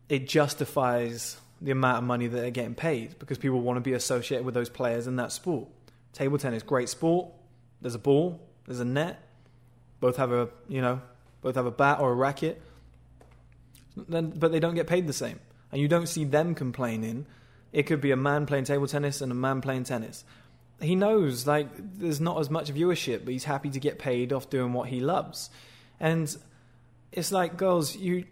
it 0.09 0.27
justifies 0.27 1.37
the 1.61 1.71
amount 1.71 1.99
of 1.99 2.03
money 2.03 2.27
that 2.27 2.35
they're 2.35 2.51
getting 2.51 2.75
paid 2.75 3.17
because 3.19 3.37
people 3.37 3.61
want 3.61 3.77
to 3.77 3.81
be 3.81 3.93
associated 3.93 4.45
with 4.45 4.55
those 4.55 4.69
players 4.69 5.05
in 5.07 5.15
that 5.17 5.31
sport. 5.31 5.69
Table 6.11 6.37
tennis, 6.39 6.63
great 6.63 6.89
sport. 6.89 7.29
There's 7.81 7.95
a 7.95 7.99
ball, 7.99 8.41
there's 8.65 8.79
a 8.79 8.85
net. 8.85 9.21
Both 9.99 10.17
have 10.17 10.31
a 10.31 10.49
you 10.67 10.81
know, 10.81 11.01
both 11.41 11.55
have 11.55 11.67
a 11.67 11.71
bat 11.71 11.99
or 11.99 12.11
a 12.11 12.15
racket. 12.15 12.59
Then, 13.95 14.31
but 14.31 14.51
they 14.51 14.59
don't 14.59 14.73
get 14.73 14.87
paid 14.87 15.05
the 15.05 15.13
same, 15.13 15.39
and 15.71 15.79
you 15.79 15.87
don't 15.87 16.07
see 16.07 16.25
them 16.25 16.55
complaining. 16.55 17.27
It 17.71 17.83
could 17.83 18.01
be 18.01 18.09
a 18.09 18.17
man 18.17 18.47
playing 18.47 18.63
table 18.63 18.87
tennis 18.87 19.21
and 19.21 19.31
a 19.31 19.35
man 19.35 19.61
playing 19.61 19.83
tennis 19.83 20.23
he 20.81 20.95
knows 20.95 21.47
like 21.47 21.67
there's 21.97 22.19
not 22.19 22.39
as 22.39 22.49
much 22.49 22.73
viewership, 22.73 23.23
but 23.25 23.31
he's 23.31 23.45
happy 23.45 23.69
to 23.69 23.79
get 23.79 23.99
paid 23.99 24.33
off 24.33 24.49
doing 24.49 24.73
what 24.73 24.89
he 24.89 24.99
loves. 24.99 25.49
And 25.99 26.35
it's 27.11 27.31
like, 27.31 27.57
girls, 27.57 27.95
you 27.95 28.25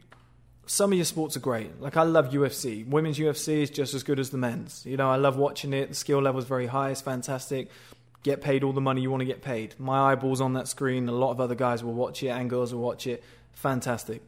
some 0.65 0.91
of 0.91 0.97
your 0.97 1.05
sports 1.05 1.35
are 1.35 1.41
great. 1.41 1.81
Like 1.81 1.97
I 1.97 2.03
love 2.03 2.29
UFC. 2.29 2.87
Women's 2.87 3.19
UFC 3.19 3.61
is 3.63 3.69
just 3.69 3.93
as 3.93 4.03
good 4.03 4.19
as 4.19 4.29
the 4.29 4.37
men's. 4.37 4.85
You 4.85 4.97
know, 4.97 5.09
I 5.09 5.17
love 5.17 5.35
watching 5.37 5.73
it. 5.73 5.89
The 5.89 5.95
skill 5.95 6.21
level 6.21 6.39
is 6.39 6.45
very 6.45 6.67
high. 6.67 6.91
It's 6.91 7.01
fantastic. 7.01 7.69
Get 8.23 8.41
paid 8.41 8.63
all 8.63 8.71
the 8.71 8.81
money 8.81 9.01
you 9.01 9.09
want 9.09 9.21
to 9.21 9.25
get 9.25 9.41
paid. 9.41 9.75
My 9.79 10.11
eyeballs 10.11 10.41
on 10.41 10.53
that 10.53 10.67
screen. 10.67 11.09
A 11.09 11.11
lot 11.11 11.31
of 11.31 11.41
other 11.41 11.55
guys 11.55 11.83
will 11.83 11.93
watch 11.93 12.23
it 12.23 12.29
and 12.29 12.49
girls 12.49 12.73
will 12.73 12.81
watch 12.81 13.07
it. 13.07 13.23
Fantastic. 13.53 14.21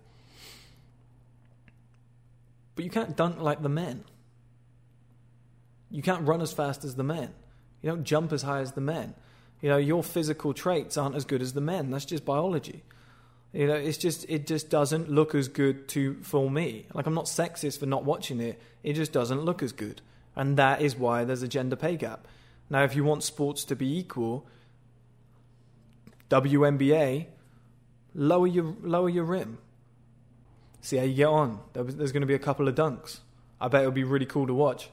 But 2.76 2.84
you 2.84 2.92
can't 2.92 3.16
dunk 3.16 3.40
like 3.40 3.62
the 3.62 3.70
men. 3.70 4.04
You 5.92 6.02
can't 6.02 6.28
run 6.28 6.42
as 6.42 6.52
fast 6.52 6.84
as 6.84 6.96
the 6.96 7.04
men. 7.04 7.34
You 7.84 7.90
don't 7.90 8.04
jump 8.04 8.32
as 8.32 8.42
high 8.42 8.62
as 8.62 8.72
the 8.72 8.82
men. 8.82 9.14
You 9.62 9.70
know, 9.70 9.78
your 9.78 10.04
physical 10.04 10.54
traits 10.54 10.98
aren't 10.98 11.16
as 11.16 11.26
good 11.26 11.42
as 11.42 11.54
the 11.54 11.62
men. 11.62 11.92
That's 11.92 12.06
just 12.06 12.26
biology. 12.26 12.84
You 13.52 13.68
know, 13.68 13.76
it's 13.76 14.00
just 14.00 14.26
it 14.28 14.48
just 14.48 14.70
doesn't 14.70 15.12
look 15.12 15.36
as 15.36 15.48
good 15.48 15.88
to 15.90 16.16
for 16.24 16.50
me. 16.50 16.88
Like 16.94 17.06
I'm 17.06 17.14
not 17.14 17.26
sexist 17.26 17.80
for 17.80 17.86
not 17.86 18.04
watching 18.04 18.40
it. 18.40 18.60
It 18.82 18.94
just 18.94 19.12
doesn't 19.12 19.42
look 19.42 19.62
as 19.62 19.72
good. 19.72 20.02
And 20.36 20.58
that 20.58 20.82
is 20.82 20.96
why 20.96 21.24
there's 21.24 21.44
a 21.44 21.48
gender 21.48 21.76
pay 21.76 21.96
gap. 21.96 22.28
Now 22.70 22.84
if 22.84 22.96
you 22.96 23.04
want 23.04 23.22
sports 23.24 23.64
to 23.66 23.76
be 23.76 24.00
equal, 24.00 24.48
WNBA, 26.30 27.28
lower 28.16 28.48
your 28.48 28.76
lower 28.82 29.10
your 29.10 29.26
rim. 29.26 29.60
See 30.82 30.98
how 30.98 31.04
you 31.04 31.14
get 31.14 31.28
on. 31.28 31.60
There's 31.74 32.12
going 32.12 32.22
to 32.22 32.28
be 32.28 32.34
a 32.34 32.40
couple 32.40 32.68
of 32.68 32.76
dunks. 32.76 33.20
I 33.62 33.68
bet 33.68 33.82
it'll 33.82 33.92
be 33.92 34.04
really 34.04 34.26
cool 34.26 34.48
to 34.48 34.54
watch. 34.54 34.90